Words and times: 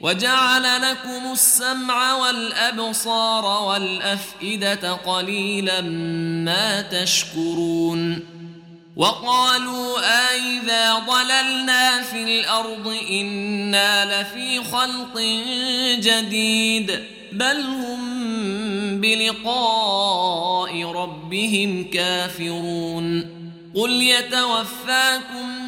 وجعل 0.00 0.82
لكم 0.82 1.32
السمع 1.32 2.14
والأبصار 2.14 3.62
والأفئدة 3.62 4.92
قليلا 4.92 5.80
ما 6.44 6.82
تشكرون 6.82 8.20
وقالوا 8.96 9.98
أإذا 9.98 10.94
ضللنا 10.94 12.02
في 12.02 12.22
الأرض 12.24 12.96
إنا 13.10 14.22
لفي 14.22 14.64
خلق 14.64 15.20
جديد 16.00 17.04
بل 17.32 17.60
هم 17.60 19.00
بلقاء 19.00 20.84
ربهم 20.84 21.90
كافرون 21.90 23.38
قل 23.74 24.02
يتوفاكم 24.02 25.67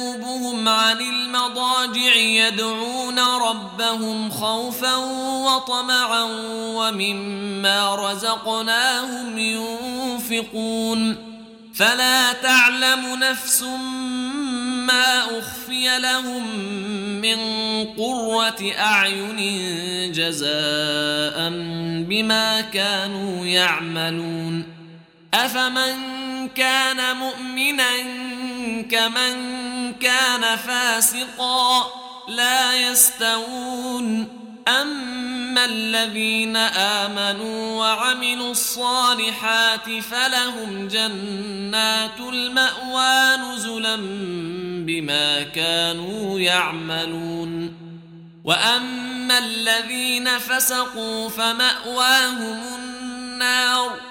عن 0.67 1.01
المضاجع 1.01 2.15
يدعون 2.15 3.19
ربهم 3.19 4.29
خوفا 4.29 4.95
وطمعا 5.45 6.23
ومما 6.51 7.95
رزقناهم 7.95 9.37
ينفقون. 9.37 11.31
فلا 11.75 12.33
تعلم 12.33 13.19
نفس 13.23 13.61
ما 14.87 15.39
أخفي 15.39 15.99
لهم 15.99 16.55
من 17.21 17.37
قرة 17.97 18.71
أعين 18.77 19.37
جزاء 20.11 21.49
بما 22.09 22.61
كانوا 22.61 23.45
يعملون. 23.45 24.63
أفمن 25.33 25.95
كان 26.55 27.17
مؤمنا 27.17 27.89
كمن 28.81 29.93
كان 29.93 30.57
فاسقا 30.57 31.91
لا 32.27 32.89
يستوون. 32.91 34.37
أما 34.67 35.65
الذين 35.65 36.55
آمنوا 36.55 37.79
وعملوا 37.79 38.51
الصالحات 38.51 39.89
فلهم 40.11 40.87
جنات 40.87 42.19
المأوى 42.19 43.37
نزلا 43.37 43.95
بما 44.85 45.43
كانوا 45.43 46.39
يعملون. 46.39 47.73
وأما 48.43 49.37
الذين 49.37 50.37
فسقوا 50.37 51.29
فمأواهم 51.29 52.61
النار 52.75 54.10